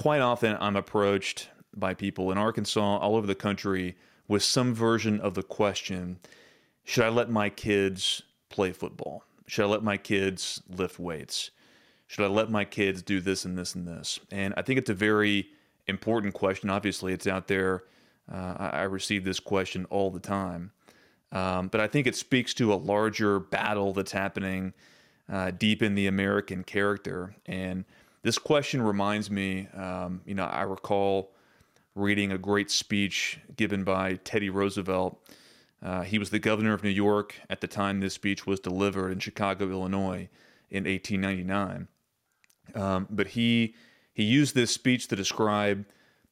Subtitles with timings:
[0.00, 3.96] quite often I'm approached by people in Arkansas, all over the country,
[4.28, 6.18] with some version of the question
[6.84, 9.24] Should I let my kids play football?
[9.46, 11.50] Should I let my kids lift weights?
[12.06, 14.18] Should I let my kids do this and this and this?
[14.30, 15.48] And I think it's a very
[15.86, 16.70] important question.
[16.70, 17.84] Obviously, it's out there.
[18.32, 20.70] Uh, I, receive this question all the time.
[21.30, 24.72] Um, but I think it speaks to a larger battle that's happening
[25.30, 27.34] uh, deep in the American character.
[27.44, 27.84] And
[28.22, 31.32] this question reminds me, um, you know, I recall
[31.94, 35.18] reading a great speech given by Teddy Roosevelt.
[35.82, 39.10] Uh, he was the governor of New York at the time this speech was delivered
[39.10, 40.28] in Chicago, Illinois,
[40.70, 41.88] in 1899.
[42.74, 43.74] Um, but he
[44.12, 45.86] he used this speech to describe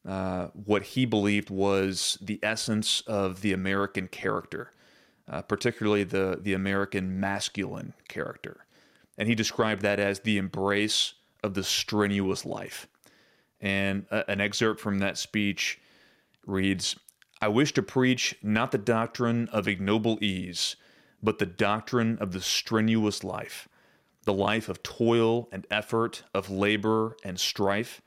[0.07, 4.73] uh, what he believed was the essence of the American character,
[5.29, 8.66] uh, particularly the the American masculine character,
[9.16, 12.88] and he described that as the embrace of the strenuous life.
[13.60, 15.78] And a, an excerpt from that speech
[16.46, 16.96] reads
[17.40, 20.74] I wish to preach not the doctrine of ignoble ease,
[21.22, 23.68] but the doctrine of the strenuous life,
[24.24, 28.02] the life of toil and effort, of labor and strife,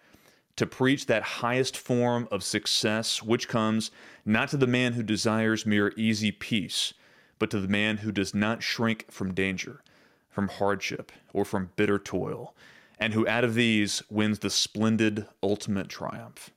[0.57, 3.89] to preach that highest form of success which comes
[4.25, 6.93] not to the man who desires mere easy peace,
[7.39, 9.81] but to the man who does not shrink from danger,
[10.29, 12.53] from hardship, or from bitter toil,
[13.01, 16.51] and who out of these wins the splendid ultimate triumph.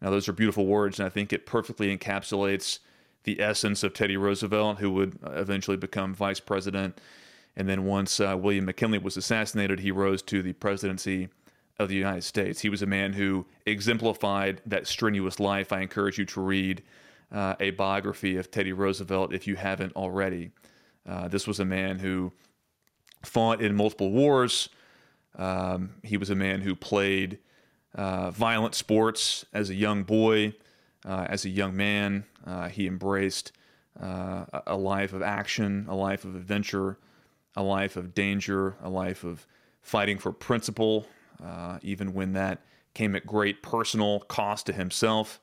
[0.00, 2.80] Now, those are beautiful words, and I think it perfectly encapsulates
[3.24, 6.98] the essence of Teddy Roosevelt, who would eventually become vice president.
[7.54, 11.28] And then once uh, William McKinley was assassinated, he rose to the presidency
[11.78, 12.60] of the United States.
[12.60, 15.70] He was a man who exemplified that strenuous life.
[15.70, 16.82] I encourage you to read
[17.30, 20.50] uh, a biography of Teddy Roosevelt if you haven't already.
[21.06, 22.32] Uh, this was a man who
[23.22, 24.70] fought in multiple wars,
[25.36, 27.38] um, he was a man who played
[27.94, 30.54] uh, violent sports as a young boy,
[31.06, 32.24] uh, as a young man.
[32.46, 33.52] Uh, he embraced
[34.00, 36.98] uh, a life of action, a life of adventure,
[37.56, 39.46] a life of danger, a life of
[39.82, 41.06] fighting for principle,
[41.44, 42.62] uh, even when that
[42.94, 45.40] came at great personal cost to himself.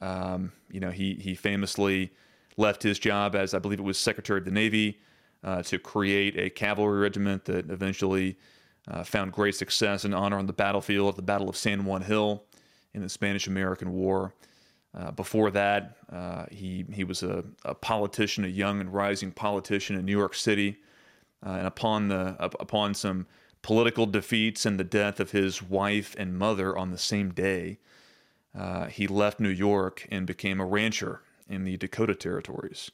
[0.00, 2.12] Um, you know, he he famously
[2.56, 5.00] left his job as I believe it was Secretary of the Navy
[5.42, 8.36] uh, to create a cavalry regiment that eventually
[8.88, 12.02] uh, found great success and honor on the battlefield at the Battle of San Juan
[12.02, 12.44] Hill
[12.94, 14.34] in the Spanish American War.
[14.96, 19.96] Uh, before that, uh, he, he was a, a, politician, a young and rising politician
[19.96, 20.78] in New York City.
[21.44, 23.26] Uh, and upon, the, upon some
[23.60, 27.78] political defeats and the death of his wife and mother on the same day,
[28.56, 32.90] uh, he left New York and became a rancher in the Dakota Territories.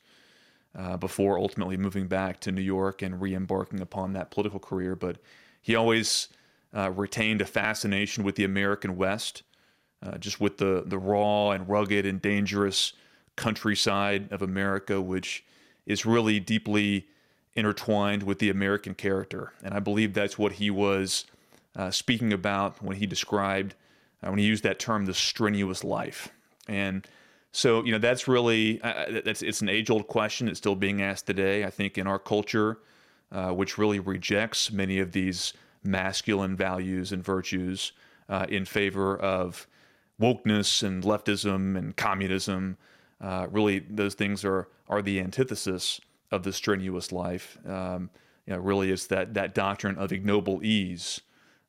[0.74, 4.96] Uh, before ultimately moving back to New York and re embarking upon that political career.
[4.96, 5.18] But
[5.62, 6.28] he always
[6.76, 9.42] uh, retained a fascination with the American West,
[10.02, 12.92] uh, just with the, the raw and rugged and dangerous
[13.36, 15.44] countryside of America, which
[15.86, 17.06] is really deeply
[17.54, 19.52] intertwined with the American character.
[19.62, 21.26] And I believe that's what he was
[21.76, 23.74] uh, speaking about when he described,
[24.22, 26.30] uh, when he used that term, the strenuous life.
[26.66, 27.06] And
[27.52, 30.48] so, you know, that's really, uh, that's, it's an age old question.
[30.48, 31.64] It's still being asked today.
[31.64, 32.78] I think in our culture,
[33.32, 37.92] uh, which really rejects many of these masculine values and virtues
[38.28, 39.66] uh, in favor of
[40.20, 42.76] wokeness and leftism and communism.
[43.20, 46.00] Uh, really, those things are are the antithesis
[46.30, 47.58] of the strenuous life.
[47.66, 48.10] Um,
[48.46, 51.20] you know, really, it's that that doctrine of ignoble ease.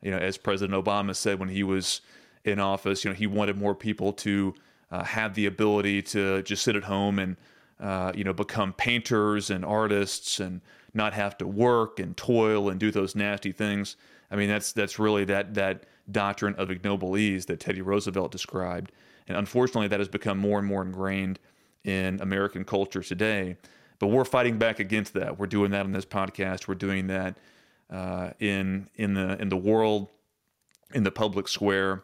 [0.02, 2.02] You know, as President Obama said when he was
[2.44, 4.54] in office, you know, he wanted more people to
[4.92, 7.38] uh, have the ability to just sit at home and
[7.80, 10.62] uh, you know become painters and artists and
[10.94, 13.96] not have to work and toil and do those nasty things.
[14.32, 18.92] I mean, that's that's really that that doctrine of ignoble ease that Teddy Roosevelt described,
[19.28, 21.40] and unfortunately, that has become more and more ingrained
[21.84, 23.58] in American culture today.
[24.00, 25.40] But we're fighting back against that.
[25.40, 26.68] We're doing that on this podcast.
[26.68, 27.38] We're doing that
[27.90, 30.10] uh, in in the in the world,
[30.94, 32.04] in the public square.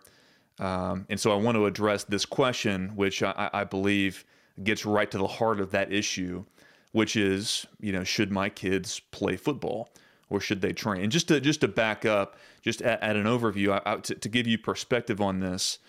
[0.59, 4.25] Um, and so I want to address this question, which I, I believe
[4.63, 6.43] gets right to the heart of that issue
[6.91, 9.89] which is, you know, should my kids play football
[10.29, 11.03] or should they train?
[11.03, 14.15] And just to just to back up, just at, at an overview, I, I, to,
[14.15, 15.79] to, give you perspective on this,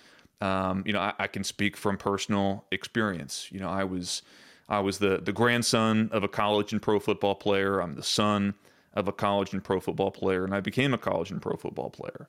[0.41, 3.49] um, you know, I, I, can speak from personal experience.
[3.51, 4.23] You know, I was
[4.69, 7.81] I was the the grandson of a college and pro football player.
[7.81, 8.55] I'm the son
[8.93, 11.91] of a college and pro football player, and I became a college and pro football
[11.91, 12.29] player.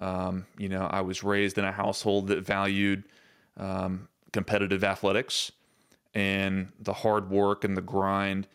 [0.00, 3.04] Um, you know, I was raised in a household that valued
[3.56, 5.52] um, competitive athletics
[6.14, 8.46] and the hard work and the grind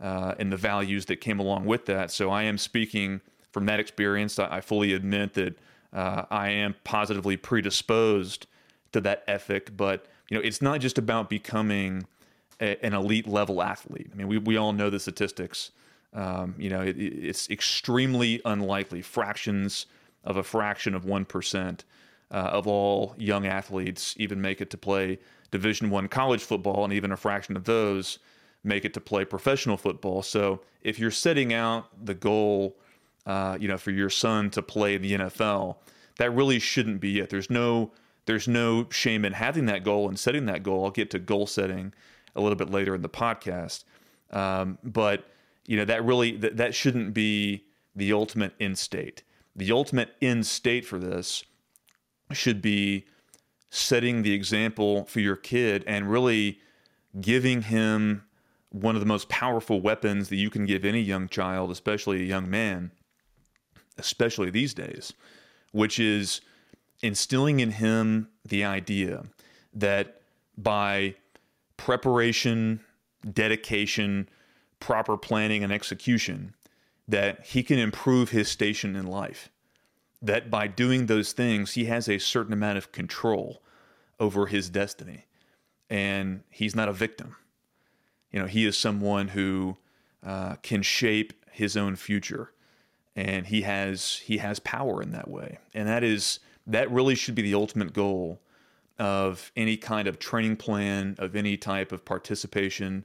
[0.00, 2.10] uh, and the values that came along with that.
[2.10, 3.20] So I am speaking
[3.52, 4.38] from that experience.
[4.38, 5.58] I, I fully admit that
[5.92, 8.46] Uh, I am positively predisposed
[8.92, 12.06] to that ethic, but you know, it's not just about becoming
[12.60, 14.10] a, an elite level athlete.
[14.12, 15.70] I mean, we, we all know the statistics.
[16.12, 19.86] Um, you know, it, it's extremely unlikely, fractions
[20.24, 21.80] of a fraction of 1%
[22.30, 25.18] uh, of all young athletes even make it to play
[25.50, 28.18] Division One college football, and even a fraction of those
[28.64, 30.22] make it to play professional football.
[30.22, 32.76] So if you're setting out the goal,
[33.26, 35.76] uh, you know, for your son to play the NFL,
[36.18, 37.30] that really shouldn't be it.
[37.30, 37.92] There's no
[38.26, 40.84] there's no shame in having that goal and setting that goal.
[40.84, 41.94] I'll get to goal setting
[42.36, 43.84] a little bit later in the podcast,
[44.32, 45.24] um, but
[45.66, 47.64] you know that really that, that shouldn't be
[47.96, 49.22] the ultimate end state.
[49.56, 51.42] The ultimate end state for this
[52.32, 53.06] should be
[53.70, 56.58] setting the example for your kid and really
[57.20, 58.24] giving him
[58.70, 62.26] one of the most powerful weapons that you can give any young child, especially a
[62.26, 62.90] young man,
[63.96, 65.12] especially these days,
[65.72, 66.40] which is
[67.02, 69.24] instilling in him the idea
[69.72, 70.20] that
[70.56, 71.14] by
[71.76, 72.80] preparation,
[73.32, 74.28] dedication,
[74.80, 76.54] proper planning and execution,
[77.06, 79.50] that he can improve his station in life.
[80.20, 83.62] That by doing those things, he has a certain amount of control
[84.18, 85.26] over his destiny.
[85.88, 87.36] And he's not a victim.
[88.32, 89.76] You know, he is someone who
[90.24, 92.52] uh, can shape his own future.
[93.16, 95.58] And he has he has power in that way.
[95.74, 98.40] And that is that really should be the ultimate goal
[98.98, 103.04] of any kind of training plan, of any type of participation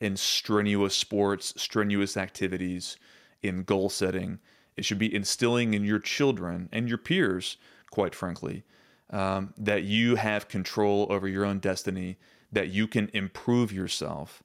[0.00, 2.96] in strenuous sports, strenuous activities,
[3.42, 4.38] in goal setting.
[4.76, 7.56] It should be instilling in your children and your peers,
[7.90, 8.64] quite frankly,
[9.10, 12.16] um, that you have control over your own destiny,
[12.50, 14.42] that you can improve yourself,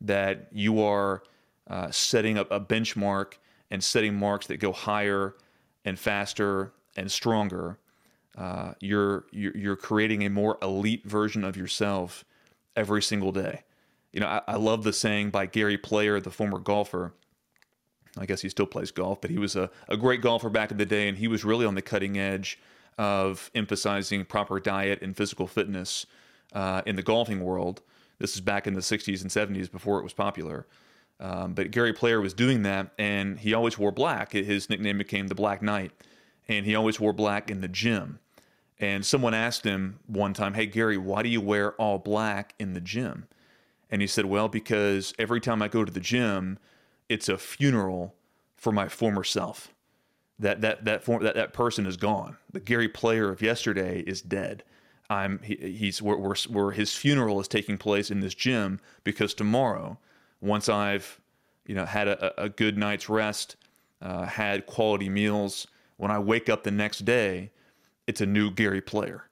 [0.00, 1.22] that you are
[1.68, 3.34] uh, setting up a benchmark
[3.70, 5.34] and setting marks that go higher
[5.84, 7.78] and faster and stronger
[8.36, 12.24] uh, you're, you're, creating a more elite version of yourself
[12.74, 13.62] every single day.
[14.12, 17.12] You know, I, I love the saying by Gary Player, the former golfer.
[18.18, 20.76] I guess he still plays golf, but he was a, a great golfer back in
[20.76, 22.58] the day, and he was really on the cutting edge
[22.98, 26.06] of emphasizing proper diet and physical fitness
[26.52, 27.80] uh, in the golfing world.
[28.18, 30.66] This is back in the 60s and 70s before it was popular.
[31.18, 34.32] Um, but Gary Player was doing that, and he always wore black.
[34.32, 35.92] His nickname became the Black Knight,
[36.48, 38.18] and he always wore black in the gym.
[38.78, 42.74] And someone asked him one time, Hey, Gary, why do you wear all black in
[42.74, 43.28] the gym?
[43.88, 46.58] And he said, Well, because every time I go to the gym,
[47.12, 48.14] it's a funeral
[48.56, 49.72] for my former self.
[50.38, 52.38] That that that form, that, that person is gone.
[52.52, 54.64] The Gary player of yesterday is dead.
[55.10, 59.98] I'm he, where, where his funeral is taking place in this gym because tomorrow,
[60.40, 61.20] once I've
[61.66, 63.56] you know had a, a good night's rest,
[64.00, 65.66] uh, had quality meals,
[65.98, 67.50] when I wake up the next day,
[68.06, 69.28] it's a new Gary player.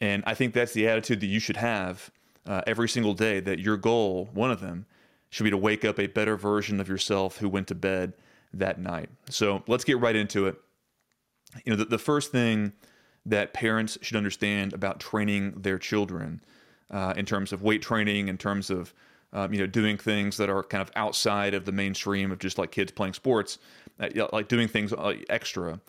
[0.00, 2.10] And I think that's the attitude that you should have
[2.46, 4.86] uh, every single day that your goal, one of them,
[5.34, 8.12] should be to wake up a better version of yourself who went to bed
[8.52, 9.08] that night.
[9.28, 10.54] So let's get right into it.
[11.64, 12.72] You know, the, the first thing
[13.26, 16.40] that parents should understand about training their children
[16.88, 18.94] uh, in terms of weight training, in terms of
[19.32, 22.56] um, you know doing things that are kind of outside of the mainstream of just
[22.56, 23.58] like kids playing sports,
[23.98, 25.80] uh, like doing things uh, extra,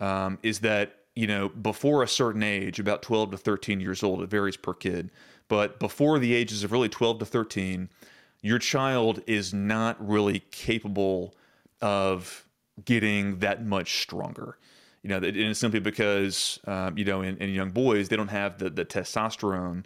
[0.00, 4.22] um, is that you know, before a certain age, about 12 to 13 years old,
[4.22, 5.10] it varies per kid,
[5.48, 7.90] but before the ages of really 12 to 13,
[8.46, 11.34] your child is not really capable
[11.80, 12.46] of
[12.84, 14.58] getting that much stronger.
[15.02, 18.28] You know, and it's simply because, um, you know, in, in, young boys, they don't
[18.28, 19.84] have the, the testosterone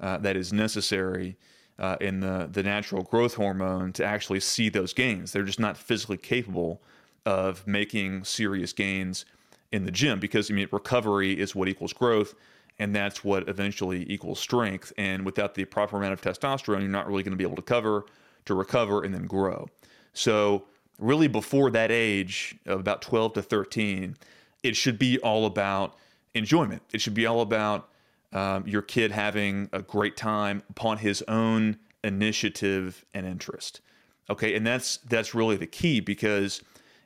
[0.00, 1.36] uh, that is necessary
[1.78, 5.32] uh, in the, the natural growth hormone to actually see those gains.
[5.32, 6.82] They're just not physically capable
[7.24, 9.24] of making serious gains
[9.72, 12.34] in the gym because I mean recovery is what equals growth
[12.80, 17.06] and that's what eventually equals strength and without the proper amount of testosterone you're not
[17.06, 18.06] really going to be able to cover
[18.46, 19.68] to recover and then grow.
[20.14, 20.64] So
[20.98, 24.16] really before that age of about 12 to 13
[24.62, 25.96] it should be all about
[26.34, 26.82] enjoyment.
[26.92, 27.88] It should be all about
[28.32, 33.80] um, your kid having a great time upon his own initiative and interest.
[34.28, 36.62] Okay, and that's that's really the key because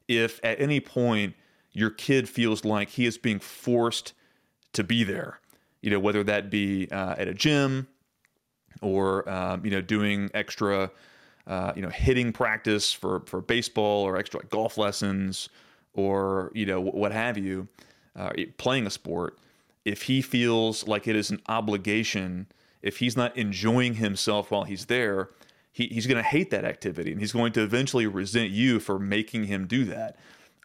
[0.09, 1.35] if at any point
[1.73, 4.13] your kid feels like he is being forced
[4.73, 5.41] to be there.
[5.85, 7.87] You know, whether that be uh, at a gym
[8.81, 10.91] or um, you know doing extra,
[11.47, 15.49] uh, you know, hitting practice for for baseball or extra like, golf lessons
[15.93, 17.69] or you know what have you,
[18.17, 19.39] uh, playing a sport.
[19.85, 22.47] If he feels like it is an obligation,
[22.81, 25.29] if he's not enjoying himself while he's there,
[25.71, 28.99] he, he's going to hate that activity and he's going to eventually resent you for
[28.99, 30.17] making him do that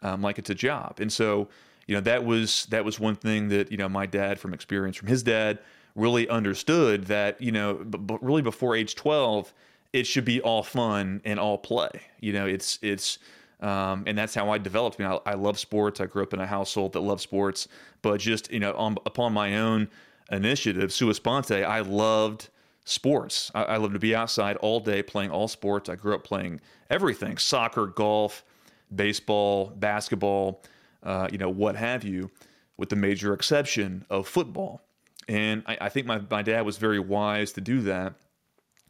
[0.02, 1.00] um, like it's a job.
[1.00, 1.48] And so,
[1.90, 4.96] you know that was that was one thing that you know my dad from experience
[4.96, 5.58] from his dad
[5.96, 9.52] really understood that you know but really before age 12
[9.92, 13.18] it should be all fun and all play you know it's it's
[13.60, 14.98] um, and that's how I developed.
[14.98, 16.00] I, mean, I, I, love sports.
[16.00, 17.68] I grew up in a household that loved sports,
[18.00, 19.90] but just you know, on, upon my own
[20.32, 22.48] initiative, sua sponte, I loved
[22.86, 23.50] sports.
[23.54, 25.90] I, I loved to be outside all day playing all sports.
[25.90, 28.46] I grew up playing everything: soccer, golf,
[28.94, 30.62] baseball, basketball,
[31.02, 32.30] uh, you know, what have you,
[32.76, 34.82] with the major exception of football.
[35.28, 38.14] And I, I think my, my dad was very wise to do that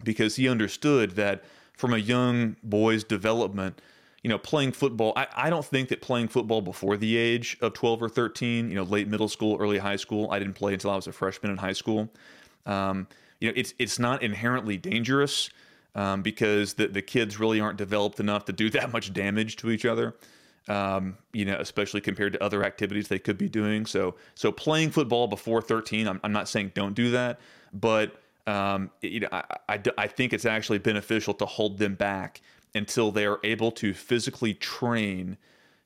[0.03, 3.81] because he understood that from a young boy's development,
[4.23, 7.73] you know, playing football, I, I don't think that playing football before the age of
[7.73, 10.91] 12 or 13, you know, late middle school, early high school, I didn't play until
[10.91, 12.11] I was a freshman in high school.
[12.67, 13.09] Um,
[13.41, 15.51] you know, it's, it's not inherently dangerous
[15.95, 19.71] um, because the, the kids really aren't developed enough to do that much damage to
[19.71, 20.15] each other.
[20.71, 23.87] Um, you know, especially compared to other activities they could be doing.
[23.87, 27.41] So, so playing football before 13, I'm, I'm not saying don't do that,
[27.73, 32.41] but um, you know, I, I, I think it's actually beneficial to hold them back
[32.75, 35.37] until they are able to physically train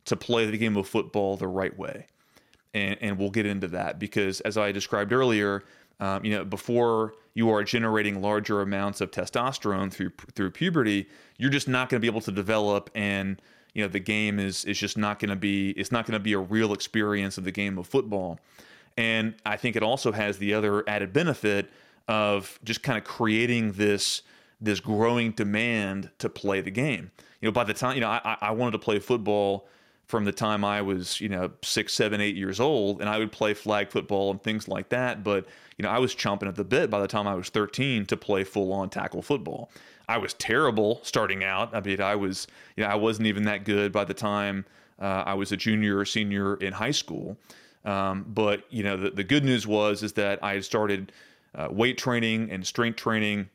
[0.05, 2.07] to play the game of football the right way.
[2.75, 5.65] And, and we'll get into that because, as I described earlier,
[6.01, 11.51] um, you know, before you are generating larger amounts of testosterone through through puberty, you're
[11.51, 13.41] just not going to be able to develop, and
[13.75, 16.23] you know, the game is is just not going to be it's not going to
[16.23, 18.39] be a real experience of the game of football.
[18.97, 21.71] And I think it also has the other added benefit
[22.07, 24.23] of just kind of creating this
[24.61, 27.11] this growing demand to play the game.
[27.41, 29.69] You know, by the time you know, I, I wanted to play football
[30.07, 33.33] from the time I was, you know, six, seven, eight years old, and I would
[33.33, 35.25] play flag football and things like that.
[35.25, 35.47] But
[35.79, 38.17] you know, I was chomping at the bit by the time I was 13 to
[38.17, 39.71] play full on tackle football.
[40.09, 41.75] I was terrible starting out.
[41.75, 42.47] I mean, I was,
[42.77, 44.65] you know, I wasn't even that good by the time
[45.01, 47.37] uh, I was a junior or senior in high school.
[47.85, 51.13] Um, but you know, the, the good news was is that I had started
[51.55, 53.49] uh, weight training and strength training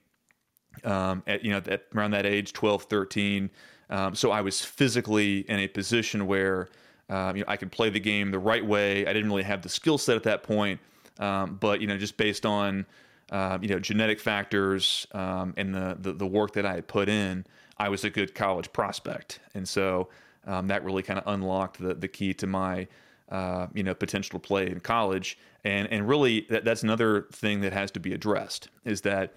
[0.83, 3.49] um, at you know at around that age 12 13
[3.89, 6.69] um, so i was physically in a position where
[7.09, 9.61] um, you know i could play the game the right way i didn't really have
[9.61, 10.79] the skill set at that point
[11.19, 12.85] um, but you know just based on
[13.31, 17.09] uh, you know genetic factors um, and the, the, the work that i had put
[17.09, 17.45] in
[17.77, 20.09] i was a good college prospect and so
[20.47, 22.87] um, that really kind of unlocked the, the key to my
[23.29, 27.73] uh, you know potential play in college and and really that, that's another thing that
[27.73, 29.33] has to be addressed is that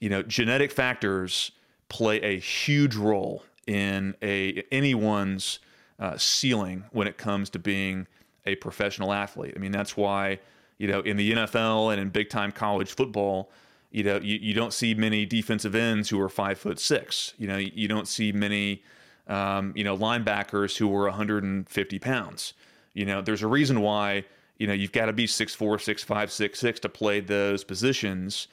[0.00, 1.52] you know, genetic factors
[1.88, 5.58] play a huge role in a anyone's
[5.98, 8.06] uh, ceiling when it comes to being
[8.46, 9.54] a professional athlete.
[9.56, 10.38] I mean, that's why
[10.78, 13.50] you know in the NFL and in big time college football,
[13.90, 17.34] you know, you, you don't see many defensive ends who are five foot six.
[17.38, 18.82] You know, you don't see many
[19.26, 22.54] um, you know linebackers who are 150 pounds.
[22.94, 24.24] You know, there's a reason why
[24.58, 27.64] you know you've got to be six four, six five, six six to play those
[27.64, 28.48] positions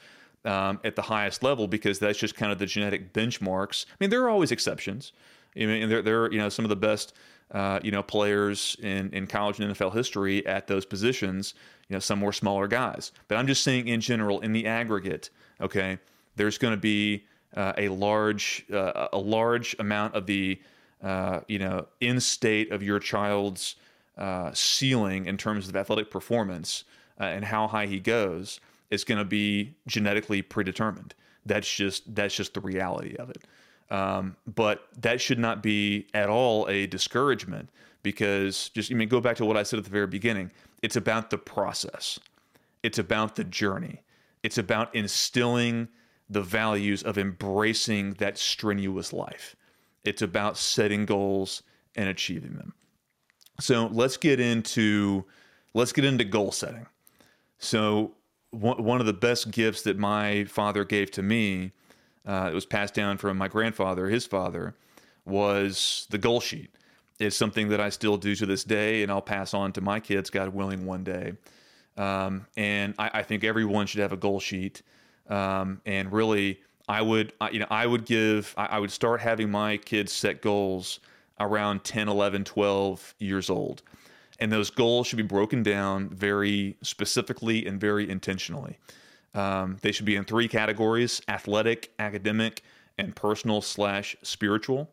[0.46, 3.86] um, at the highest level because that's just kind of the genetic benchmarks.
[3.90, 5.12] I mean, there are always exceptions.
[5.56, 7.14] I mean, there, there are you know some of the best
[7.52, 11.54] uh, you know players in, in college and NFL history at those positions.
[11.90, 13.12] You know, some were smaller guys.
[13.28, 15.30] But I'm just saying in general, in the aggregate,
[15.62, 16.00] okay,
[16.36, 17.26] there's going to be
[17.56, 20.60] uh, a large uh, a large amount of the
[21.04, 23.76] uh, you know in state of your child's
[24.18, 26.84] uh, ceiling in terms of athletic performance
[27.20, 28.60] uh, and how high he goes
[28.90, 31.14] is going to be genetically predetermined.
[31.46, 33.44] That's just that's just the reality of it.
[33.92, 37.70] Um, but that should not be at all a discouragement
[38.02, 40.52] because just I mean go back to what I said at the very beginning.
[40.82, 42.20] It's about the process.
[42.84, 44.04] It's about the journey.
[44.44, 45.88] It's about instilling
[46.30, 49.56] the values of embracing that strenuous life.
[50.04, 51.64] It's about setting goals
[51.96, 52.74] and achieving them.
[53.60, 55.26] So let's get into
[55.74, 56.88] let's get into goal setting.
[57.58, 58.14] So
[58.52, 61.72] one of the best gifts that my father gave to me,
[62.26, 64.76] uh, it was passed down from my grandfather, his father,
[65.26, 66.72] was the goal sheet.
[67.20, 70.00] It's something that I still do to this day, and I'll pass on to my
[70.00, 71.34] kids, God willing, one day.
[71.98, 74.82] Um, and I, I, think everyone should have a goal sheet.
[75.30, 79.50] Um, and really, I would, you know, I would give, I, I would start having
[79.50, 81.00] my kids set goals
[81.40, 83.82] around 10, 11, 12 years old.
[84.40, 88.78] And those goals should be broken down very specifically and very intentionally.
[89.36, 92.64] Um, they should be in three categories athletic, academic,
[92.98, 94.90] and personal slash spiritual.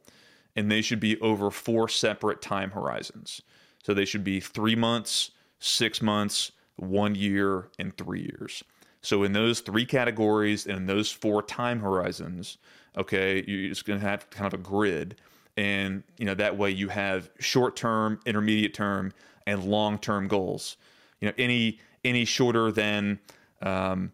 [0.55, 3.41] And they should be over four separate time horizons.
[3.83, 8.63] So they should be three months, six months, one year, and three years.
[9.01, 12.59] So in those three categories and in those four time horizons,
[12.97, 15.17] okay, you're just going to have kind of a grid
[15.57, 19.13] and you know that way you have short term intermediate term
[19.47, 20.77] and long-term goals.
[21.21, 23.21] You know, any any shorter than
[23.61, 24.13] um,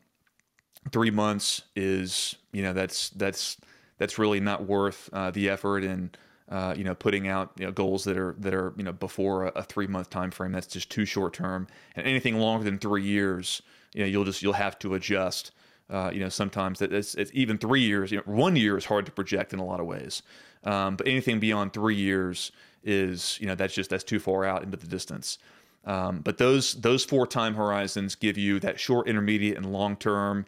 [0.91, 3.57] three months is you know that's that's
[3.99, 6.17] that's really not worth uh, the effort and
[6.51, 9.47] uh, you know putting out you know, goals that are that are you know before
[9.47, 10.53] a, a three month time frame.
[10.53, 11.67] That's just too short term.
[11.97, 13.63] And anything longer than three years,
[13.95, 15.53] you know, you'll just you'll have to adjust.
[15.91, 18.11] Uh, you know, sometimes that it's, it's, even three years.
[18.13, 20.23] You know, one year is hard to project in a lot of ways,
[20.65, 22.53] um, but anything beyond three years
[22.85, 25.39] is you know that's just that's too far out into the distance.
[25.87, 30.45] Um, but those those four time horizons give you that short, intermediate, and long term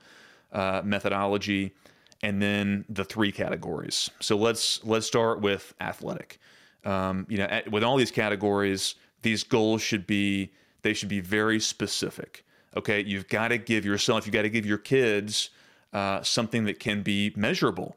[0.52, 1.75] uh, methodology,
[2.23, 4.11] and then the three categories.
[4.21, 6.38] So let's let's start with athletic.
[6.85, 10.52] Um, you know, at, with all these categories, these goals should be
[10.83, 12.45] they should be very specific.
[12.76, 15.50] Okay, you've got to give yourself, you've got to give your kids
[15.92, 17.97] uh, something that can be measurable.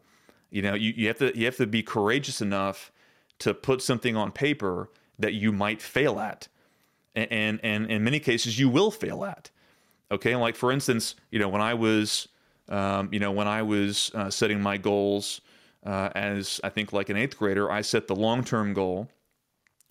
[0.50, 2.92] You know, you, you have to you have to be courageous enough
[3.40, 6.48] to put something on paper that you might fail at,
[7.16, 9.50] and and, and in many cases you will fail at.
[10.12, 12.28] Okay, like for instance, you know, when I was
[12.70, 15.42] um, you know, when I was uh, setting my goals
[15.86, 19.10] uh, as I think like an eighth grader, I set the long term goal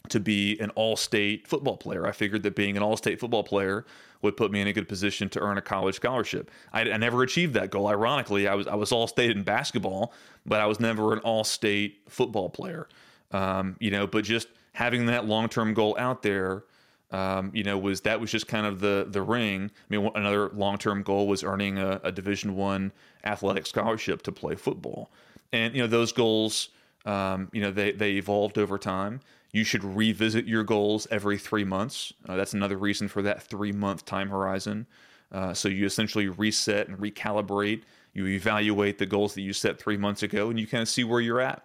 [0.09, 2.07] to be an all state football player.
[2.07, 3.85] I figured that being an all state football player
[4.21, 6.51] would put me in a good position to earn a college scholarship.
[6.73, 7.89] I, I never achieved that goal.
[7.89, 10.13] Ironically, I was I was all state in basketball,
[10.47, 12.89] but I was never an all state football player.
[13.31, 16.65] Um, you know, but just having that long term goal out there
[17.13, 19.71] um, you know, was that was just kind of the the ring.
[19.71, 22.91] I mean, another long term goal was earning a, a Division One
[23.25, 25.11] athletic scholarship to play football,
[25.53, 26.71] and you know those goals,
[27.05, 29.21] um, you know, they they evolved over time.
[29.53, 32.15] You should revisit your goals every three months.
[32.27, 34.87] Uh, that's another reason for that three month time horizon.
[35.31, 37.83] Uh, so you essentially reset and recalibrate.
[38.15, 41.05] You evaluate the goals that you set three months ago, and you kind of see
[41.05, 41.65] where you're at.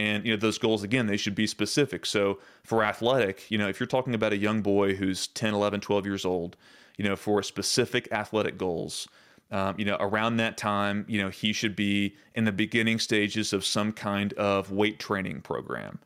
[0.00, 2.06] And you know those goals again, they should be specific.
[2.06, 5.80] So for athletic, you know, if you're talking about a young boy who's 10, 11,
[5.80, 6.56] 12 years old,
[6.96, 9.06] you know, for specific athletic goals,
[9.50, 13.52] um, you know, around that time, you know, he should be in the beginning stages
[13.52, 15.98] of some kind of weight training program.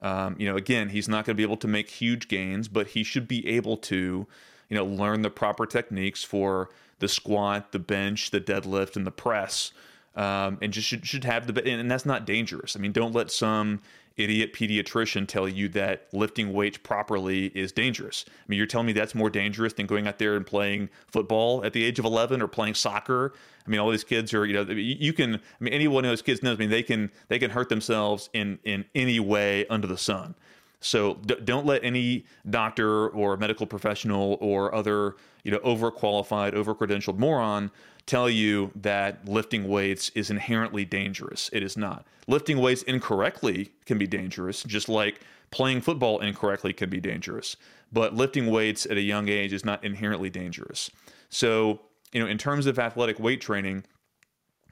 [0.00, 2.88] Um, you know, again, he's not going to be able to make huge gains, but
[2.88, 4.26] he should be able to,
[4.70, 9.10] you know, learn the proper techniques for the squat, the bench, the deadlift, and the
[9.10, 9.72] press
[10.14, 12.76] um, and just should, should have the and that's not dangerous.
[12.76, 13.80] I mean, don't let some
[14.16, 18.24] idiot pediatrician tell you that lifting weights properly is dangerous.
[18.28, 21.64] I mean, you're telling me that's more dangerous than going out there and playing football
[21.64, 23.32] at the age of 11 or playing soccer.
[23.66, 25.36] I mean, all these kids are, you know, you can.
[25.36, 26.56] I mean, anyone has kids knows.
[26.56, 30.34] I mean, they can they can hurt themselves in in any way under the sun.
[30.82, 37.18] So d- don't let any doctor or medical professional or other, you know, overqualified, overcredentialed
[37.18, 37.70] moron
[38.06, 41.48] tell you that lifting weights is inherently dangerous.
[41.52, 42.04] It is not.
[42.26, 47.56] Lifting weights incorrectly can be dangerous, just like playing football incorrectly can be dangerous.
[47.92, 50.90] But lifting weights at a young age is not inherently dangerous.
[51.28, 51.80] So,
[52.12, 53.84] you know, in terms of athletic weight training,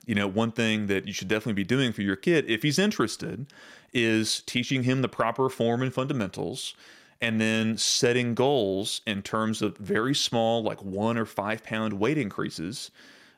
[0.06, 2.78] you know, one thing that you should definitely be doing for your kid, if he's
[2.78, 3.46] interested,
[3.92, 6.74] is teaching him the proper form and fundamentals
[7.20, 12.16] and then setting goals in terms of very small, like one or five pound weight
[12.16, 12.90] increases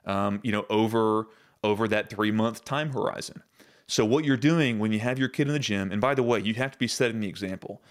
[0.04, 1.28] um, you know, over
[1.64, 3.42] over that three month time horizon.
[3.86, 6.22] So what you're doing when you have your kid in the gym, and by the
[6.22, 7.82] way, you have to be setting the example.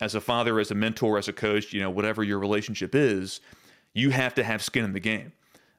[0.00, 3.40] As a father, as a mentor, as a coach, you know, whatever your relationship is,
[3.92, 5.32] you have to have skin in the game.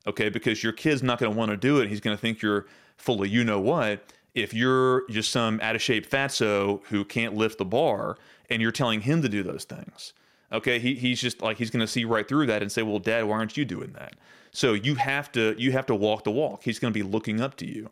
[0.08, 1.90] Okay, because your kid's not going to want to do it.
[1.90, 2.66] He's going to think you're
[2.98, 4.04] full of you know what.
[4.34, 8.18] If you're just some out of shape fatso who can't lift the bar
[8.50, 10.14] and you're telling him to do those things,
[10.52, 13.00] okay, he, he's just like he's going to see right through that and say, "Well,
[13.00, 14.16] Dad, why aren't you doing that?"
[14.52, 16.64] So you have to you have to walk the walk.
[16.64, 17.90] He's going to be looking up to you.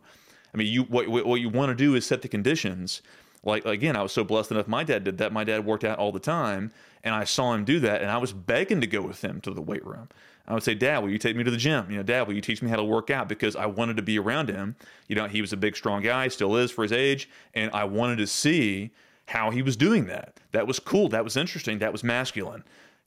[0.52, 3.02] I mean, you what what you want to do is set the conditions.
[3.42, 4.68] Like again, I was so blessed enough.
[4.68, 5.32] My dad did that.
[5.32, 8.18] My dad worked out all the time, and I saw him do that, and I
[8.18, 10.08] was begging to go with him to the weight room.
[10.50, 11.90] I would say, Dad, will you take me to the gym?
[11.90, 13.28] You know, Dad, will you teach me how to work out?
[13.28, 14.76] Because I wanted to be around him.
[15.08, 17.84] You know, he was a big, strong guy, still is for his age, and I
[17.84, 18.90] wanted to see
[19.26, 20.40] how he was doing that.
[20.52, 21.08] That was cool.
[21.08, 21.78] That was interesting.
[21.78, 22.64] That was masculine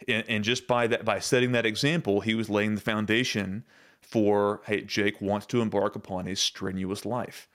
[0.07, 3.63] and, and just by that by setting that example he was laying the foundation
[4.01, 7.47] for hey jake wants to embark upon a strenuous life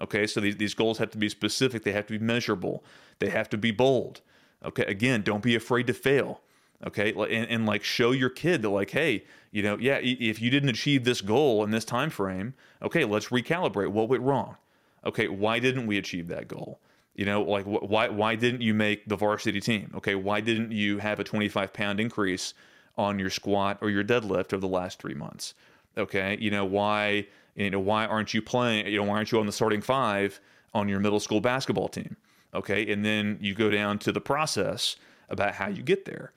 [0.00, 2.82] okay so these, these goals have to be specific they have to be measurable
[3.18, 4.20] they have to be bold
[4.64, 6.40] okay again don't be afraid to fail
[6.84, 10.50] okay and, and like show your kid that like hey you know yeah if you
[10.50, 14.56] didn't achieve this goal in this time frame okay let's recalibrate what went wrong
[15.04, 16.80] okay why didn't we achieve that goal
[17.14, 19.92] you know, like wh- why why didn't you make the varsity team?
[19.96, 22.54] Okay, why didn't you have a 25 pound increase
[22.96, 25.54] on your squat or your deadlift over the last three months?
[25.96, 28.86] Okay, you know why you know why aren't you playing?
[28.86, 30.40] You know why aren't you on the starting five
[30.72, 32.16] on your middle school basketball team?
[32.54, 34.96] Okay, and then you go down to the process
[35.28, 36.32] about how you get there.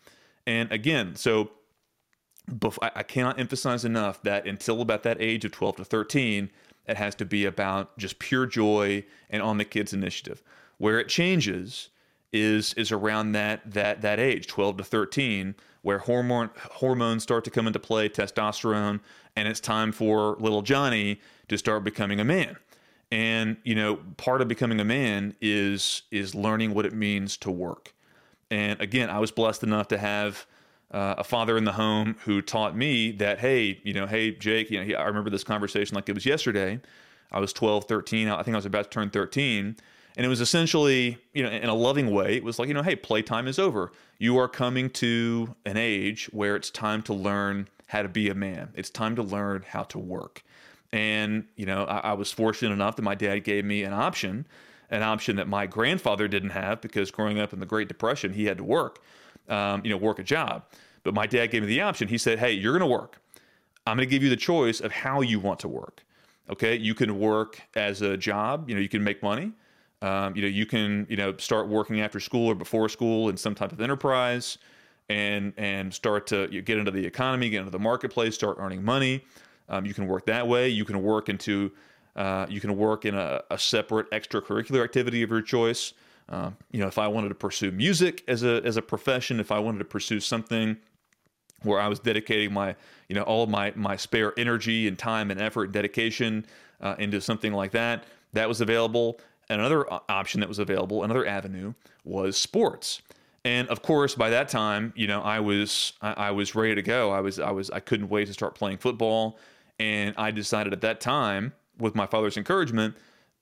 [0.48, 1.52] And again, so
[2.82, 6.52] I cannot emphasize enough that until about that age of 12 to 13,
[6.88, 10.44] it has to be about just pure joy and on the kid's initiative.
[10.78, 11.90] Where it changes
[12.32, 17.50] is is around that that that age, 12 to 13, where hormone hormones start to
[17.50, 19.00] come into play, testosterone,
[19.36, 22.58] and it's time for little Johnny to start becoming a man.
[23.12, 27.50] And you know, part of becoming a man is is learning what it means to
[27.50, 27.95] work.
[28.56, 30.46] And again, I was blessed enough to have
[30.90, 34.72] uh, a father in the home who taught me that, hey, you know, hey, Jake,
[34.72, 36.80] you know, he, I remember this conversation like it was yesterday.
[37.34, 38.30] I was 12, 13.
[38.30, 39.76] I think I was about to turn 13.
[40.16, 42.82] And it was essentially, you know, in a loving way, it was like, you know,
[42.82, 43.92] hey, playtime is over.
[44.20, 48.36] You are coming to an age where it's time to learn how to be a
[48.36, 48.70] man.
[48.74, 50.44] It's time to learn how to work.
[50.94, 54.48] And, you know, I, I was fortunate enough that my dad gave me an option,
[54.90, 58.46] an option that my grandfather didn't have because growing up in the Great Depression, he
[58.46, 59.00] had to work,
[59.50, 60.64] um, you know, work a job.
[61.04, 62.08] But my dad gave me the option.
[62.08, 63.22] He said, hey, you're going to work.
[63.86, 66.04] I'm going to give you the choice of how you want to work.
[66.50, 66.76] Okay.
[66.76, 69.54] You can work as a job, you know, you can make money
[70.02, 73.38] um, you know, you can you know start working after school or before school in
[73.38, 74.58] some type of enterprise,
[75.10, 78.84] and and start to you get into the economy, get into the marketplace, start earning
[78.84, 79.26] money.
[79.68, 80.70] Um, you can work that way.
[80.70, 81.72] You can work into
[82.16, 85.94] uh, you can work in a, a, separate extracurricular activity of your choice.
[86.30, 89.52] Um, you know, if I wanted to pursue music as a as a profession, if
[89.52, 90.78] I wanted to pursue something
[91.64, 92.76] where I was dedicating my
[93.10, 96.46] you know all my my spare energy and time and effort and dedication
[96.82, 101.74] uh, into something like that, that was available another option that was available, another avenue
[102.04, 103.02] was sports.
[103.44, 106.82] And of course, by that time, you know, I was I, I, was ready to
[106.82, 107.12] go.
[107.12, 109.38] I was I was I couldn't wait to start playing football,
[109.80, 112.96] and I decided at that time, with my father's encouragement,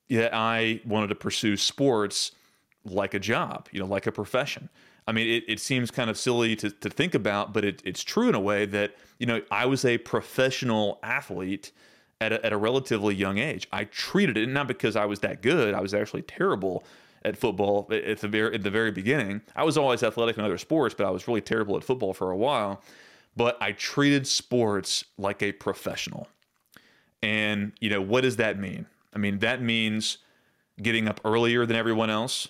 [0.10, 2.32] that I wanted to pursue sports
[2.86, 4.69] like a job, you know, like a profession.
[5.08, 8.04] I mean, it, it seems kind of silly to, to think about, but it, it's
[8.04, 11.72] true in a way that, you know, I was a professional athlete
[12.22, 13.67] at a, at a relatively young age.
[13.72, 15.74] I treated it not because I was that good.
[15.74, 16.84] I was actually terrible
[17.26, 19.41] at football at the very at the very beginning.
[19.56, 22.32] I was always athletic in other sports, but I was really terrible at football for
[22.32, 22.82] a while.
[23.36, 26.28] But I treated sports like a professional.
[27.23, 28.86] And you know, what does that mean?
[29.13, 30.17] I mean, that means
[30.81, 32.49] getting up earlier than everyone else.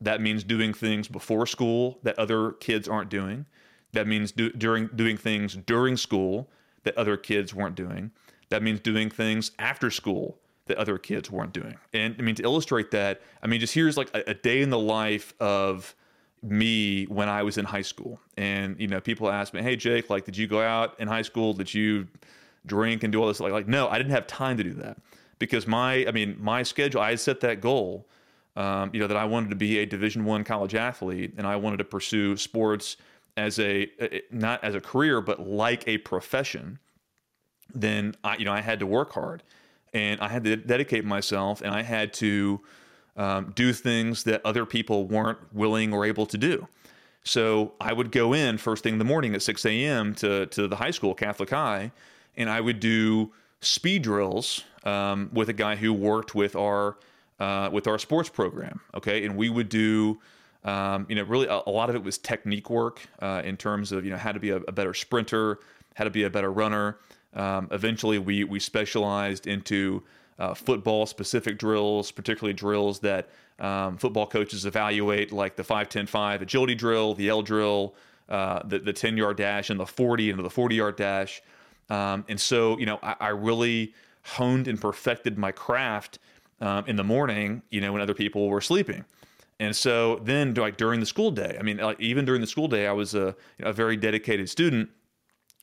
[0.00, 3.46] That means doing things before school that other kids aren't doing.
[3.92, 6.48] That means do, during doing things during school
[6.84, 8.12] that other kids weren't doing.
[8.50, 11.76] That means doing things after school that other kids weren't doing.
[11.92, 14.70] And I mean, to illustrate that, I mean, just here's like a, a day in
[14.70, 15.94] the life of
[16.42, 18.20] me when I was in high school.
[18.36, 21.22] And, you know, people ask me, hey, Jake, like, did you go out in high
[21.22, 21.52] school?
[21.52, 22.06] Did you
[22.66, 23.40] drink and do all this?
[23.40, 24.98] Like, like no, I didn't have time to do that
[25.38, 28.06] because my, I mean, my schedule, I set that goal,
[28.56, 31.56] um, you know, that I wanted to be a Division One college athlete and I
[31.56, 32.96] wanted to pursue sports
[33.36, 33.90] as a,
[34.30, 36.78] not as a career, but like a profession
[37.74, 39.42] then I, you know, I had to work hard
[39.92, 42.60] and I had to dedicate myself and I had to
[43.16, 46.68] um, do things that other people weren't willing or able to do.
[47.24, 50.14] So I would go in first thing in the morning at 6 a.m.
[50.16, 51.90] to, to the high school, Catholic High,
[52.36, 56.96] and I would do speed drills um, with a guy who worked with our
[57.40, 58.80] uh, with our sports program.
[58.94, 60.20] Okay, and we would do
[60.64, 63.92] um, you know really a, a, lot of it was technique work uh, in terms
[63.92, 65.58] of you know how to be a, a better sprinter,
[65.94, 66.98] how to be a better runner.
[67.34, 70.02] Um, eventually, we we specialized into
[70.38, 76.06] uh, football specific drills, particularly drills that um, football coaches evaluate, like the 5 10
[76.06, 77.94] 5 agility drill, the L drill,
[78.28, 81.42] uh, the, the 10 yard dash, and the 40 into the 40 yard dash.
[81.90, 83.92] Um, and so, you know, I, I, really
[84.22, 86.18] honed and perfected my craft
[86.60, 89.04] um, in the morning, you know, when other people were sleeping.
[89.60, 92.68] And so then, like during the school day, I mean, like even during the school
[92.68, 94.88] day, I was a, you know, a very dedicated student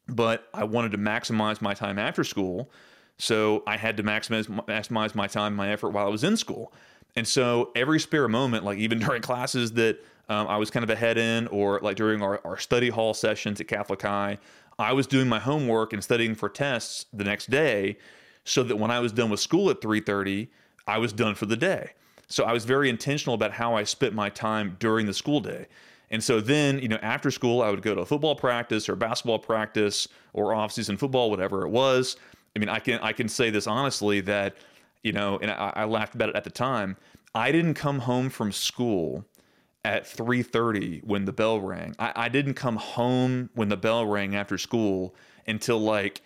[0.08, 2.70] but I wanted to maximize my time after school.
[3.18, 6.74] So I had to maximize maximize my time, my effort while I was in school.
[7.16, 10.00] And so every spare moment, like even during classes that
[10.32, 13.60] um, I was kind of ahead in, or like during our, our study hall sessions
[13.60, 14.38] at Catholic High,
[14.80, 17.98] I was doing my homework and studying for tests the next day,
[18.46, 20.48] so that when I was done with school at 3:30,
[20.88, 21.92] I was done for the day.
[22.30, 25.68] So I was very intentional about how I spent my time during the school day.
[26.12, 28.96] And so then, you know, after school, I would go to a football practice or
[28.96, 32.16] basketball practice or off-season football, whatever it was.
[32.56, 34.56] I mean, I can I can say this honestly that,
[35.04, 36.96] you know, and I, I laughed about it at the time.
[37.36, 39.26] I didn't come home from school
[39.84, 44.36] at 3.30 when the bell rang I, I, didn't come home when the bell rang
[44.36, 45.16] after school
[45.48, 46.22] until like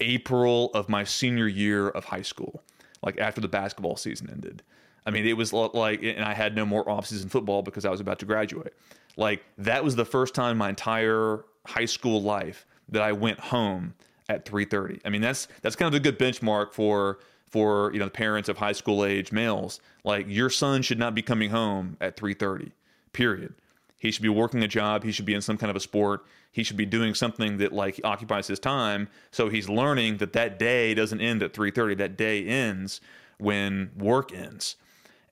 [0.00, 2.62] april of my senior year of high school
[3.02, 4.62] like after the basketball season ended
[5.06, 8.00] i mean it was like and i had no more off-season football because i was
[8.00, 8.74] about to graduate
[9.16, 13.94] Like that was the first time my entire high school life that I went home
[14.28, 15.00] at 3:30.
[15.04, 17.18] I mean, that's that's kind of a good benchmark for
[17.48, 19.80] for you know the parents of high school age males.
[20.04, 22.72] Like your son should not be coming home at 3:30.
[23.12, 23.54] Period.
[23.98, 25.02] He should be working a job.
[25.02, 26.24] He should be in some kind of a sport.
[26.52, 29.08] He should be doing something that like occupies his time.
[29.32, 31.98] So he's learning that that day doesn't end at 3:30.
[31.98, 33.00] That day ends
[33.38, 34.76] when work ends.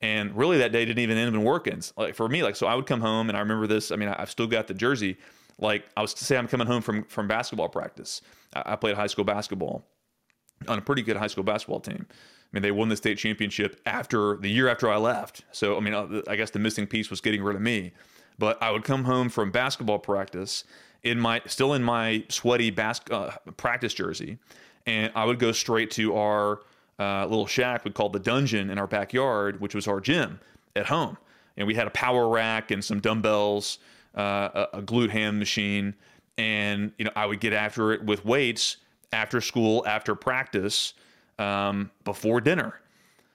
[0.03, 1.93] And really, that day didn't even end when work ends.
[1.97, 3.91] Like for me, like so, I would come home, and I remember this.
[3.91, 5.17] I mean, I've still got the jersey.
[5.59, 8.21] Like I was to say, I'm coming home from from basketball practice.
[8.53, 9.87] I played high school basketball
[10.69, 12.07] on a pretty good high school basketball team.
[12.57, 15.45] Mean, they won the state championship after the year after I left.
[15.53, 17.93] So, I mean, uh, I guess the missing piece was getting rid of me.
[18.39, 20.65] But I would come home from basketball practice
[21.03, 24.39] in my still in my sweaty bas- uh, practice jersey,
[24.87, 26.61] and I would go straight to our
[26.99, 30.41] uh, little shack we called the dungeon in our backyard, which was our gym
[30.75, 31.19] at home.
[31.59, 33.81] And we had a power rack and some dumbbells,
[34.17, 35.95] uh, a, a glute ham machine,
[36.39, 38.79] and you know I would get after it with weights
[39.13, 40.95] after school, after practice,
[41.39, 42.81] um, before dinner.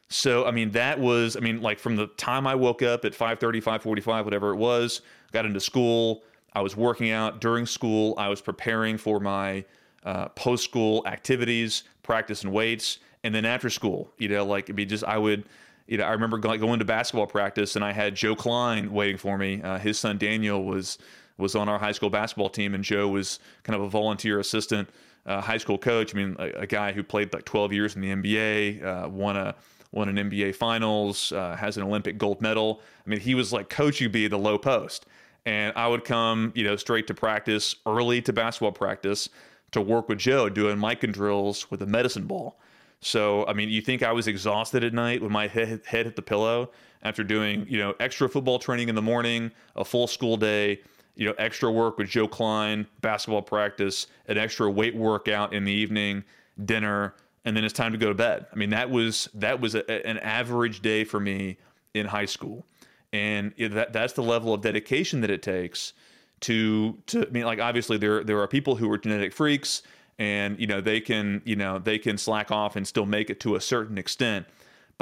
[0.09, 3.13] So I mean that was I mean like from the time I woke up at
[3.13, 6.23] 5:30, 5:45, whatever it was, got into school.
[6.53, 8.13] I was working out during school.
[8.17, 9.63] I was preparing for my
[10.03, 14.89] uh, post school activities, practice and weights, and then after school, you know, like mean,
[14.89, 15.45] just I would,
[15.87, 19.17] you know, I remember going, going to basketball practice, and I had Joe Kleine waiting
[19.17, 19.61] for me.
[19.61, 20.97] Uh, his son Daniel was
[21.37, 24.89] was on our high school basketball team, and Joe was kind of a volunteer assistant
[25.25, 26.13] uh, high school coach.
[26.13, 29.37] I mean, a, a, guy who played like 12 years in the NBA, uh, won
[29.37, 29.55] a
[29.91, 32.81] won an NBA Finals, uh, has an Olympic gold medal.
[33.05, 35.05] I mean, he was like coach UB the low post,
[35.45, 39.29] and I would come, you know, straight to practice, early to basketball practice,
[39.71, 42.57] to work with Joe doing Mikan drills with a medicine ball.
[43.01, 46.15] So, I mean, you think I was exhausted at night when my head, head hit
[46.15, 46.69] the pillow
[47.03, 50.81] after doing, you know, extra football training in the morning, a full school day,
[51.15, 55.71] you know, extra work with Joe Kleine, basketball practice, an extra weight workout in the
[55.71, 56.23] evening,
[56.63, 57.13] dinner,
[57.45, 58.45] and then it's time to go to bed.
[58.51, 61.57] I mean, that was that was a, an average day for me
[61.93, 62.65] in high school,
[63.11, 65.93] and that that's the level of dedication that it takes
[66.41, 67.27] to to.
[67.27, 69.81] I mean, like obviously there there are people who are genetic freaks,
[70.19, 73.39] and you know they can you know they can slack off and still make it
[73.41, 74.45] to a certain extent.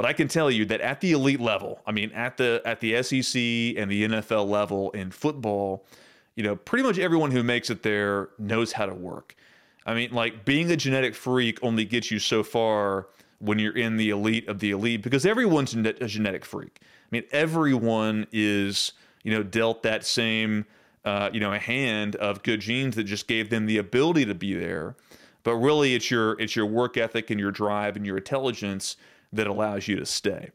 [0.00, 2.80] But I can tell you that at the elite level, I mean, at the at
[2.80, 3.38] the SEC
[3.76, 5.84] and the NFL level in football,
[6.36, 9.34] you know, pretty much everyone who makes it there knows how to work.
[9.84, 13.08] I mean, like being a genetic freak only gets you so far
[13.40, 16.78] when you're in the elite of the elite because everyone's a genetic freak.
[16.80, 20.64] I mean, everyone is, you know, dealt that same,
[21.04, 24.34] uh, you know, a hand of good genes that just gave them the ability to
[24.34, 24.96] be there.
[25.42, 28.96] But really, it's your it's your work ethic and your drive and your intelligence
[29.32, 30.50] that allows you to stay.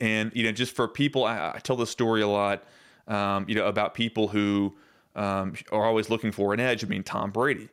[0.00, 2.64] And you know, just for people, I, I tell this story a lot.
[3.08, 4.74] Um, you know, about people who
[5.14, 6.84] um, are always looking for an edge.
[6.84, 7.68] I mean, Tom Brady.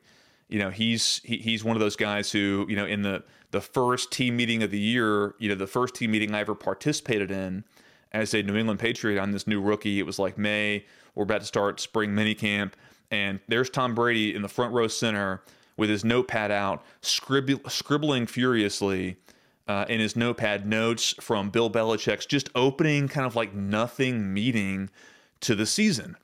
[0.48, 3.62] You know, he's he, he's one of those guys who you know in the the
[3.62, 5.36] first team meeting of the year.
[5.40, 7.64] You know, the first team meeting I ever participated in
[8.12, 10.00] as a New England Patriot on this new rookie.
[10.00, 10.86] It was like May.
[11.16, 12.74] We're about to start spring minicamp,
[13.10, 15.44] and there's Tom Brady in the front row center
[15.76, 19.18] with his notepad out, scrib- scribbling furiously
[19.68, 24.90] uh, in his notepad notes from Bill Belichick's just opening kind of like nothing meeting
[25.42, 26.18] to the season.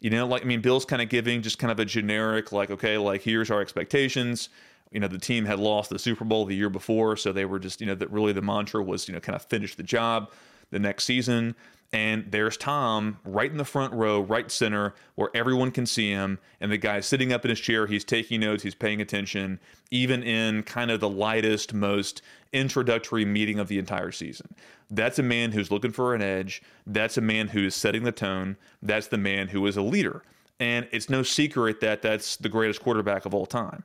[0.00, 2.70] You know, like I mean, Bill's kind of giving just kind of a generic, like,
[2.70, 4.48] okay, like here's our expectations.
[4.92, 7.58] You know, the team had lost the Super Bowl the year before, so they were
[7.58, 10.30] just, you know, that really the mantra was, you know, kind of finish the job
[10.70, 11.54] the next season.
[11.92, 16.38] And there's Tom right in the front row, right center, where everyone can see him.
[16.60, 17.86] And the guy's sitting up in his chair.
[17.86, 18.62] He's taking notes.
[18.62, 22.22] He's paying attention, even in kind of the lightest, most
[22.52, 24.54] introductory meeting of the entire season.
[24.90, 26.62] That's a man who's looking for an edge.
[26.86, 28.56] That's a man who is setting the tone.
[28.82, 30.22] That's the man who is a leader.
[30.58, 33.84] And it's no secret that that's the greatest quarterback of all time.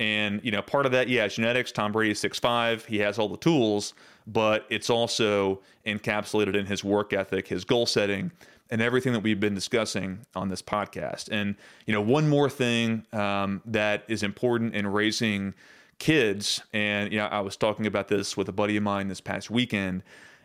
[0.00, 1.72] And, you know, part of that, yeah, genetics.
[1.72, 2.84] Tom Brady is 6'5.
[2.86, 3.94] He has all the tools,
[4.26, 8.30] but it's also encapsulated in his work ethic, his goal setting,
[8.70, 11.28] and everything that we've been discussing on this podcast.
[11.32, 11.56] And,
[11.86, 15.54] you know, one more thing um, that is important in raising
[15.98, 19.20] kids, and, you know, I was talking about this with a buddy of mine this
[19.20, 20.02] past weekend.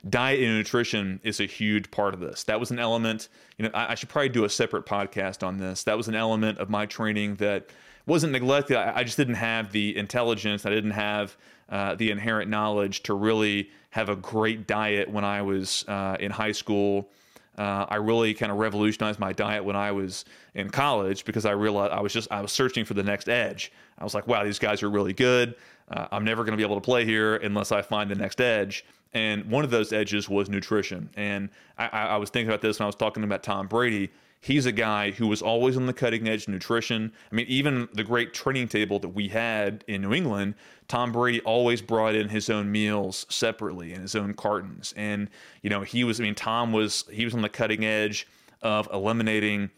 [0.09, 2.43] Diet and nutrition is a huge part of this.
[2.45, 5.57] That was an element, you know, I, I should probably do a separate podcast on
[5.57, 5.83] this.
[5.83, 7.67] That was an element of my training that
[8.05, 8.77] wasn't neglected.
[8.77, 10.65] I, I just didn't have the intelligence.
[10.65, 11.37] I didn't have
[11.69, 16.31] uh, the inherent knowledge to really have a great diet when I was uh, in
[16.31, 17.09] high school.
[17.57, 21.51] Uh, I really kind of revolutionized my diet when I was in college because I
[21.51, 23.71] realized I was just I was searching for the next edge.
[23.99, 25.55] I was like, wow, these guys are really good.
[25.89, 28.41] Uh, I'm never going to be able to play here unless I find the next
[28.41, 28.85] edge.
[29.13, 31.09] And one of those edges was nutrition.
[31.15, 34.09] And I, I was thinking about this when I was talking about Tom Brady
[34.43, 37.13] he's a guy who was always on the cutting edge of nutrition.
[37.31, 40.55] I mean, even the great training table that we had in New England,
[40.89, 44.93] Tom Brady always brought in his own meals separately in his own cartons.
[44.97, 45.29] And,
[45.61, 48.27] you know, he was, I mean, Tom was, he was on the cutting edge
[48.61, 49.69] of eliminating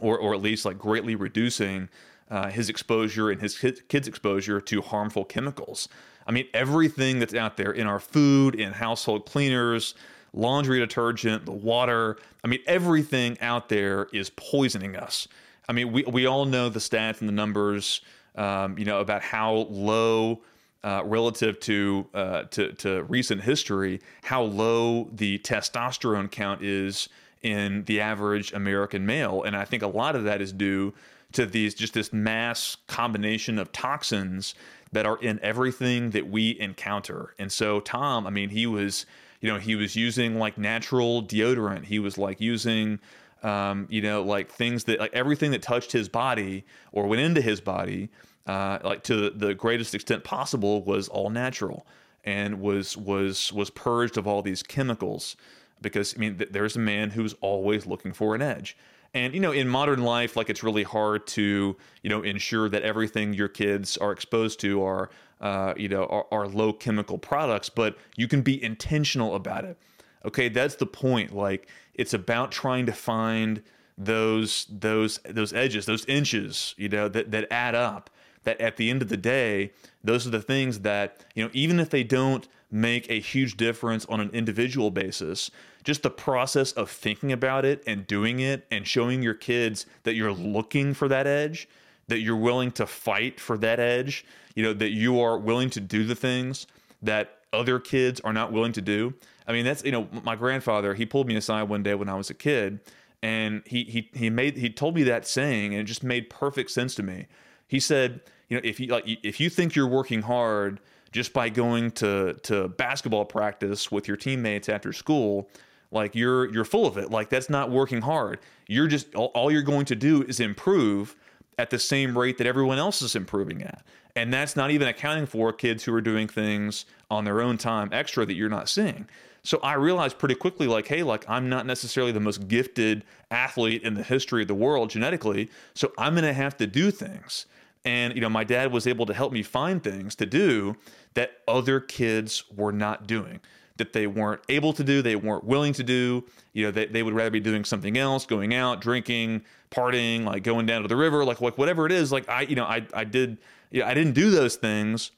[0.00, 1.88] or, or at least like greatly reducing
[2.28, 5.88] uh, his exposure and his kids' exposure to harmful chemicals.
[6.26, 9.94] I mean, everything that's out there in our food, in household cleaners,
[10.36, 12.18] laundry detergent, the water.
[12.44, 15.26] I mean, everything out there is poisoning us.
[15.68, 18.02] I mean, we, we all know the stats and the numbers,
[18.36, 20.42] um, you know, about how low,
[20.84, 27.08] uh, relative to, uh, to, to recent history, how low the testosterone count is
[27.42, 29.42] in the average American male.
[29.42, 30.94] And I think a lot of that is due
[31.32, 34.54] to these just this mass combination of toxins
[34.92, 37.34] that are in everything that we encounter.
[37.38, 39.06] And so Tom, I mean, he was
[39.46, 41.84] you know, he was using like natural deodorant.
[41.84, 42.98] He was like using,
[43.44, 47.40] um, you know, like things that like everything that touched his body or went into
[47.40, 48.10] his body,
[48.48, 51.86] uh, like to the greatest extent possible, was all natural
[52.24, 55.36] and was was was purged of all these chemicals.
[55.80, 58.76] Because I mean, th- there's a man who's always looking for an edge.
[59.14, 62.82] And you know, in modern life, like it's really hard to you know ensure that
[62.82, 65.08] everything your kids are exposed to are
[65.40, 69.76] uh, you know, are, are low chemical products, but you can be intentional about it.
[70.24, 71.34] Okay, that's the point.
[71.34, 73.62] Like it's about trying to find
[73.98, 78.10] those those those edges, those inches, you know, that that add up.
[78.44, 79.72] That at the end of the day,
[80.04, 84.04] those are the things that you know, even if they don't make a huge difference
[84.06, 85.50] on an individual basis,
[85.82, 90.14] just the process of thinking about it and doing it and showing your kids that
[90.14, 91.68] you're looking for that edge,
[92.08, 95.80] that you're willing to fight for that edge, you know, that you are willing to
[95.80, 96.66] do the things
[97.02, 99.14] that other kids are not willing to do.
[99.46, 102.14] I mean, that's, you know, my grandfather, he pulled me aside one day when I
[102.14, 102.80] was a kid
[103.22, 106.70] and he, he, he made, he told me that saying and it just made perfect
[106.70, 107.26] sense to me.
[107.66, 110.80] He said, you know, if you like, if you think you're working hard
[111.12, 115.48] just by going to, to basketball practice with your teammates after school,
[115.90, 117.10] like you're, you're full of it.
[117.10, 118.38] Like that's not working hard.
[118.66, 121.16] You're just, all, all you're going to do is improve
[121.58, 123.82] at the same rate that everyone else is improving at.
[124.14, 127.90] And that's not even accounting for kids who are doing things on their own time
[127.92, 129.08] extra that you're not seeing.
[129.42, 133.82] So I realized pretty quickly, like, hey, like I'm not necessarily the most gifted athlete
[133.82, 135.50] in the history of the world genetically.
[135.74, 137.46] So I'm going to have to do things.
[137.84, 140.76] And, you know, my dad was able to help me find things to do
[141.14, 143.38] that other kids were not doing,
[143.76, 146.24] that they weren't able to do, they weren't willing to do.
[146.52, 150.42] You know, they, they would rather be doing something else, going out, drinking, partying, like
[150.42, 152.10] going down to the river, like, like whatever it is.
[152.10, 153.38] Like I, you know, I, I did
[153.70, 155.10] you know, I didn't do those things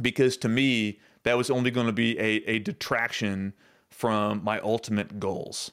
[0.00, 3.52] because to me, that was only going to be a, a detraction
[3.90, 5.72] from my ultimate goals.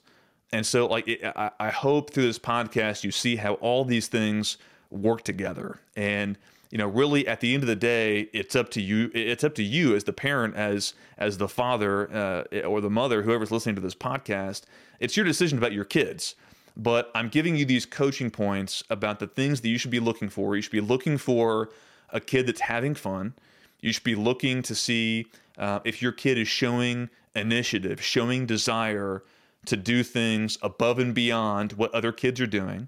[0.51, 4.07] And so, like, it, I, I hope through this podcast you see how all these
[4.07, 4.57] things
[4.89, 5.79] work together.
[5.95, 6.37] And
[6.71, 9.11] you know, really, at the end of the day, it's up to you.
[9.13, 13.21] It's up to you as the parent, as as the father uh, or the mother,
[13.21, 14.63] whoever's listening to this podcast.
[14.99, 16.35] It's your decision about your kids.
[16.77, 20.29] But I'm giving you these coaching points about the things that you should be looking
[20.29, 20.55] for.
[20.55, 21.69] You should be looking for
[22.09, 23.33] a kid that's having fun.
[23.79, 29.23] You should be looking to see uh, if your kid is showing initiative, showing desire
[29.65, 32.87] to do things above and beyond what other kids are doing.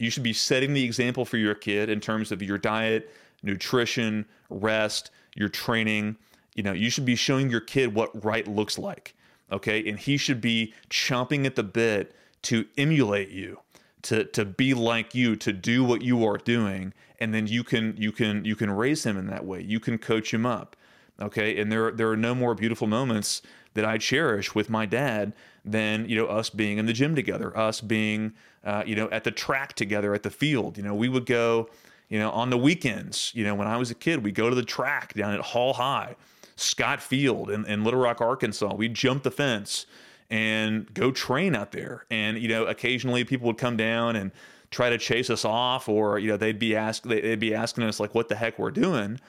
[0.00, 4.26] You should be setting the example for your kid in terms of your diet, nutrition,
[4.48, 6.16] rest, your training.
[6.54, 9.14] You know, you should be showing your kid what right looks like.
[9.52, 9.88] Okay.
[9.88, 13.60] And he should be chomping at the bit to emulate you
[14.02, 17.94] to to be like you to do what you are doing and then you can
[17.98, 20.76] you can you can raise him in that way you can coach him up
[21.20, 23.42] okay and there there are no more beautiful moments
[23.74, 25.32] that I cherish with my dad
[25.64, 28.32] than you know us being in the gym together us being
[28.64, 31.68] uh, you know at the track together at the field you know we would go
[32.08, 34.56] you know on the weekends you know when I was a kid we go to
[34.56, 36.16] the track down at Hall High
[36.56, 39.86] Scott Field in, in Little Rock Arkansas we'd jump the fence
[40.30, 42.06] and go train out there.
[42.10, 44.30] And you know, occasionally people would come down and
[44.70, 48.00] try to chase us off, or you know, they'd be ask they'd be asking us
[48.00, 49.20] like, "What the heck we're doing?"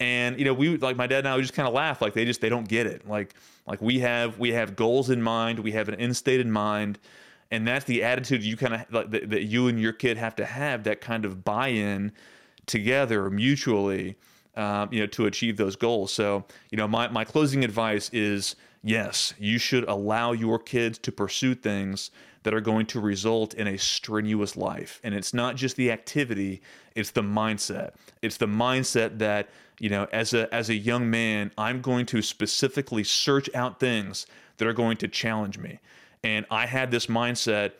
[0.00, 2.14] And you know, we like my dad and I would just kind of laugh, like
[2.14, 3.08] they just they don't get it.
[3.08, 3.34] Like
[3.66, 6.98] like we have we have goals in mind, we have an end state in mind,
[7.50, 10.36] and that's the attitude you kind of like, that, that you and your kid have
[10.36, 12.12] to have that kind of buy-in
[12.66, 14.16] together mutually.
[14.58, 16.14] Um, you know, to achieve those goals.
[16.14, 21.12] So, you know, my, my closing advice is yes, you should allow your kids to
[21.12, 22.10] pursue things
[22.42, 24.98] that are going to result in a strenuous life.
[25.04, 26.62] And it's not just the activity,
[26.94, 27.96] it's the mindset.
[28.22, 32.22] It's the mindset that you know, as a as a young man, I'm going to
[32.22, 35.80] specifically search out things that are going to challenge me.
[36.24, 37.72] And I had this mindset,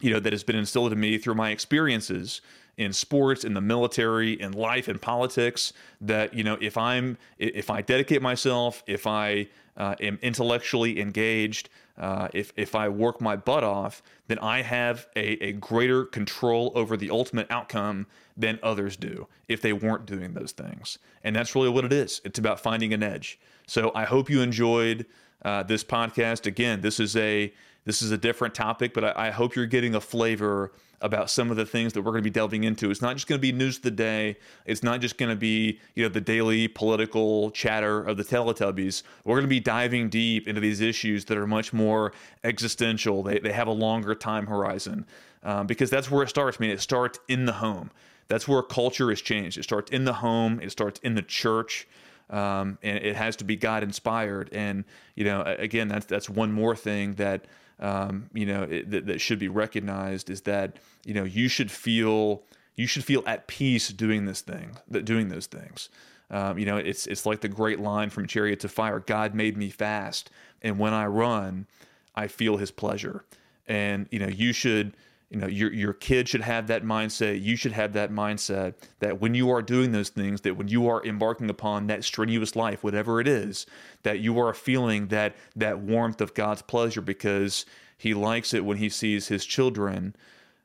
[0.00, 2.40] you know, that has been instilled in me through my experiences
[2.76, 5.72] in sports, in the military, in life, in politics.
[6.00, 11.68] That you know, if I'm if I dedicate myself, if I uh, am intellectually engaged,
[11.98, 16.72] uh, if if I work my butt off, then I have a, a greater control
[16.74, 18.06] over the ultimate outcome
[18.36, 20.98] than others do if they weren't doing those things.
[21.24, 22.20] And that's really what it is.
[22.24, 23.38] It's about finding an edge.
[23.66, 25.06] So I hope you enjoyed
[25.42, 26.46] uh, this podcast.
[26.46, 27.52] Again, this is a
[27.86, 31.50] this is a different topic, but I, I hope you're getting a flavor about some
[31.50, 32.90] of the things that we're going to be delving into.
[32.90, 34.36] It's not just going to be news of the day.
[34.64, 39.02] It's not just going to be, you know, the daily political chatter of the Teletubbies.
[39.24, 42.12] We're going to be diving deep into these issues that are much more
[42.44, 43.22] existential.
[43.22, 45.06] They, they have a longer time horizon
[45.42, 46.58] um, because that's where it starts.
[46.58, 47.90] I mean, it starts in the home.
[48.28, 49.58] That's where culture is changed.
[49.58, 50.60] It starts in the home.
[50.60, 51.86] It starts in the church.
[52.28, 54.48] Um, and it has to be God inspired.
[54.50, 54.84] And
[55.14, 57.44] you know, again, that's that's one more thing that
[57.78, 61.70] um, you know it, that, that should be recognized is that you know you should
[61.70, 62.42] feel
[62.76, 65.88] you should feel at peace doing this thing that doing those things.
[66.30, 69.56] Um, you know, it's it's like the great line from Chariots of Fire: "God made
[69.56, 70.30] me fast,
[70.62, 71.66] and when I run,
[72.14, 73.24] I feel His pleasure."
[73.66, 74.94] And you know, you should
[75.30, 79.20] you know your your kid should have that mindset you should have that mindset that
[79.20, 82.84] when you are doing those things that when you are embarking upon that strenuous life
[82.84, 83.66] whatever it is
[84.02, 87.66] that you are feeling that that warmth of God's pleasure because
[87.98, 90.14] he likes it when he sees his children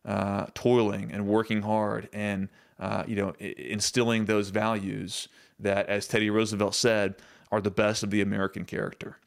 [0.05, 2.49] uh, toiling and working hard and
[2.79, 5.27] uh, you know instilling those values
[5.59, 7.15] that as Teddy Roosevelt said
[7.51, 9.17] are the best of the American character